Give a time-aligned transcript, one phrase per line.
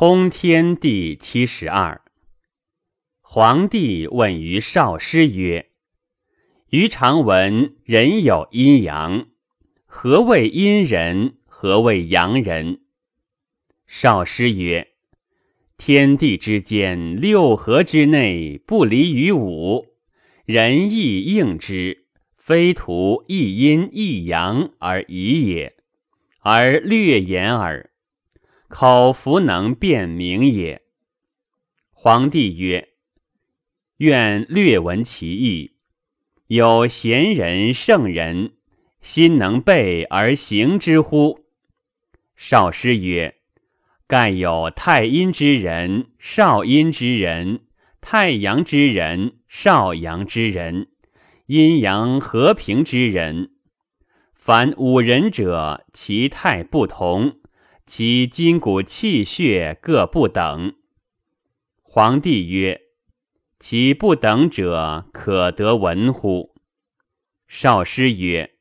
[0.00, 2.02] 通天第七十二。
[3.20, 5.70] 皇帝问于少师曰
[6.70, 9.26] ：“余常闻人有阴阳，
[9.86, 11.38] 何谓阴人？
[11.46, 12.82] 何谓阳人？”
[13.88, 14.86] 少师曰
[15.76, 19.84] ：“天地之间，六合之内，不离于五，
[20.44, 22.06] 人亦应之，
[22.36, 25.74] 非图一阴一阳而已也，
[26.38, 27.90] 而略言耳。
[28.68, 30.82] 口弗能辨明也。”
[31.90, 32.90] 皇帝曰。
[33.98, 35.72] 愿略闻其意。
[36.46, 38.52] 有贤人圣人，
[39.00, 41.40] 心能备而行之乎？
[42.36, 43.34] 少师曰：
[44.06, 47.62] 盖有太阴之人，少阴之人；
[48.00, 50.86] 太阳之人，少阳之人；
[51.46, 53.50] 阴阳和平之人。
[54.32, 57.37] 凡五人者，其态不同，
[57.88, 60.74] 其筋骨气血各不等。
[61.82, 62.82] 皇帝曰。
[63.58, 66.54] 其不等者，可得闻乎？
[67.48, 68.56] 少师曰：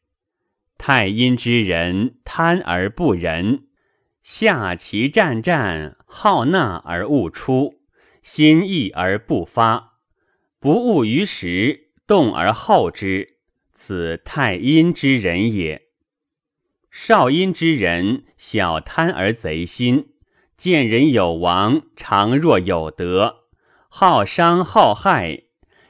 [0.78, 3.68] 太阴之人，贪而不仁，
[4.24, 7.82] 下其战战，好纳而勿出，
[8.24, 10.00] 心意而不发，
[10.58, 13.38] 不务于时，动而后之，
[13.76, 15.87] 此太阴之人也。
[17.00, 20.08] 少阴之人，小贪而贼心，
[20.58, 23.44] 见人有亡，常若有得。
[23.88, 25.44] 好伤好害，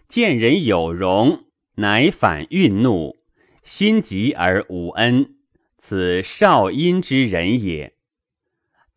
[0.10, 3.16] 见人有荣，乃反愠怒，
[3.64, 5.36] 心急而无恩，
[5.78, 7.94] 此少阴之人也。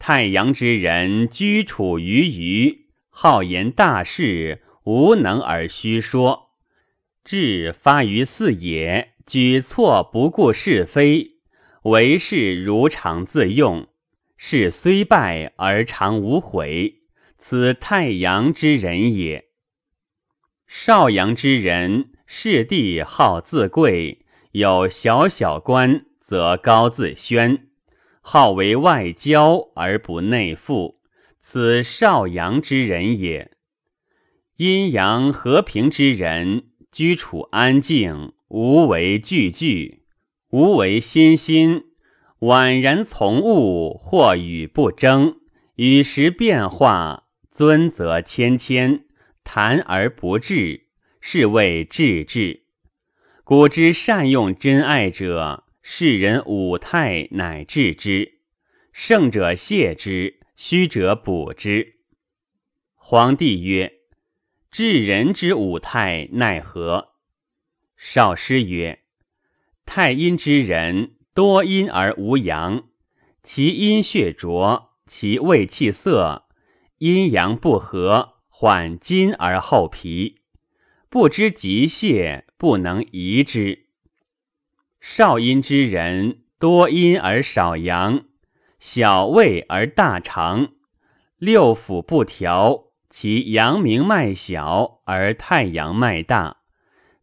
[0.00, 6.50] 太阳之人居处于余，好言大事，无能而虚说，
[7.22, 11.30] 志发于四野，举措不顾是非，
[11.84, 13.89] 为事如常自用，
[14.36, 17.00] 事虽败而常无悔。
[17.39, 19.47] 此太阳之人也。
[20.67, 27.69] 少阳之人，视地好自贵，有小小官，则高自宣，
[28.20, 31.01] 好为外交而不内附。
[31.40, 33.52] 此少阳之人也。
[34.58, 39.99] 阴阳和平之人，居处安静，无为惧惧，
[40.50, 41.84] 无为心心，
[42.40, 45.36] 宛然从物，或与不争，
[45.77, 47.28] 与时变化。
[47.52, 49.05] 尊则谦谦，
[49.44, 50.86] 谈而不至，
[51.20, 52.62] 是谓至志。
[53.44, 58.40] 古之善用真爱者，世人五态乃至之。
[58.92, 61.96] 胜者谢之，虚者补之。
[62.94, 63.92] 皇帝曰
[64.70, 67.10] ：“治人之五态奈何？”
[67.98, 68.99] 少师曰
[69.92, 72.84] ：“太阴之人，多阴而无阳，
[73.42, 76.45] 其阴血浊，其胃气涩。”
[76.98, 80.42] 阴阳不和，缓筋而后皮，
[81.08, 83.86] 不知急泄，不能移之。
[85.01, 88.27] 少阴之人，多阴而少阳，
[88.78, 90.68] 小胃而大肠，
[91.36, 96.58] 六腑不调，其阳明脉小而太阳脉大，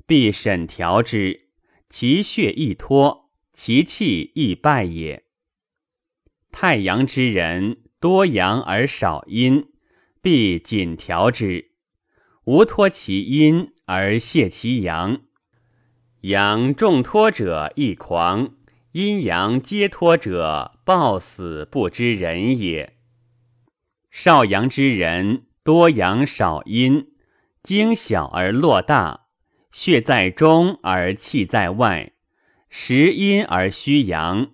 [0.05, 1.46] 必审调之，
[1.89, 5.25] 其血易脱，其气易败也。
[6.51, 7.83] 太阳之人。
[7.99, 9.69] 多阳而少阴，
[10.21, 11.71] 必紧调之；
[12.43, 15.21] 无托其阴而泄其阳。
[16.21, 18.55] 阳重托者易狂，
[18.91, 22.97] 阴阳皆托者暴死不知人也。
[24.11, 27.15] 少阳之人，多阳少阴，
[27.63, 29.26] 精小而络大，
[29.71, 32.13] 血在中而气在外，
[32.69, 34.51] 实阴而虚阳。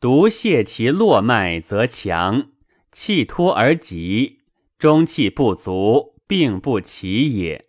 [0.00, 2.50] 独泄其络脉，则强；
[2.92, 4.40] 气脱而急，
[4.78, 7.66] 中气不足，病不起也。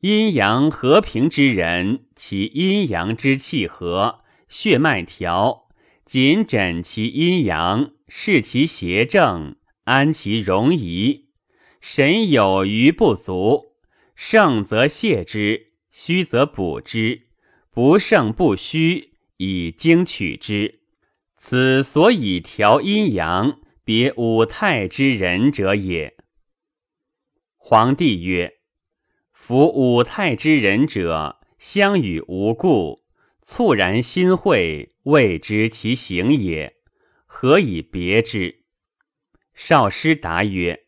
[0.00, 5.68] 阴阳和平之人，其阴阳之气和，血脉调，
[6.04, 11.30] 谨诊其阴阳，视其邪正，安其容仪，
[11.80, 13.67] 神有余不足，
[14.20, 17.28] 盛则泻之，虚则补之，
[17.70, 20.80] 不盛不虚，以经取之。
[21.36, 26.16] 此所以调阴阳、别五态之人者也。
[27.54, 28.54] 皇帝曰
[29.30, 33.04] ：“夫五态之人者，相与无故，
[33.40, 36.74] 猝然心会，未知其行也，
[37.24, 38.64] 何以别之？”
[39.54, 40.86] 少师答曰：“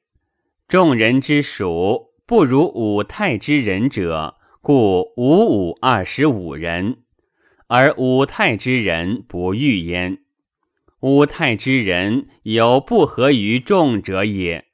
[0.67, 6.99] 众人之属不如五态之人者，故五五二十五人，
[7.67, 10.19] 而五态之人不遇焉。”
[11.03, 14.67] 五太之人有不合于众者也。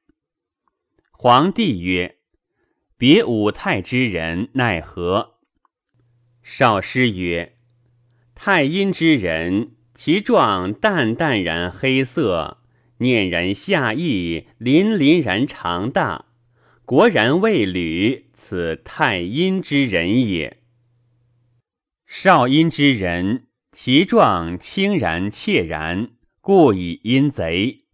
[1.13, 2.17] 皇帝曰
[2.99, 5.37] ：“别五太之人奈何？”
[6.45, 7.57] 少师曰
[8.37, 12.59] ：“太阴之人，其状淡淡然黑色，
[12.99, 16.27] 念然下溢，凛凛然长大，
[16.87, 20.63] 果然未履，此太阴之人也。”
[22.07, 27.85] 少阴之人，其状清然切然，故以阴贼，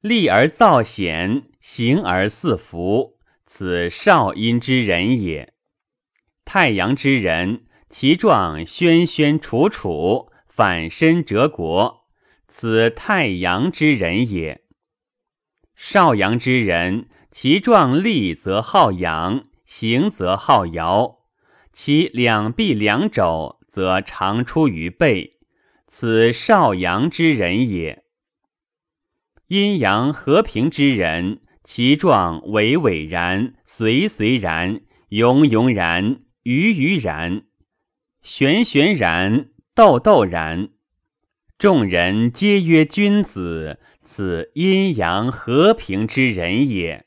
[0.00, 5.52] 立而造险，行而似福，此少阴之人也。
[6.44, 7.66] 太阳之人。
[7.92, 12.06] 其状轩轩楚楚，反身折国，
[12.46, 14.62] 此太阳之人也。
[15.74, 21.18] 少阳之人，其状立则好仰，行则好摇，
[21.72, 25.38] 其两臂两肘则长出于背，
[25.86, 28.02] 此少阳之人也。
[29.46, 34.80] 阴阳和平之人，其状巍巍然，随随然，
[35.10, 37.42] 永永然，郁郁然。
[38.22, 40.70] 玄玄然，斗斗然，
[41.58, 47.06] 众人皆曰君子，此阴阳和平之人也。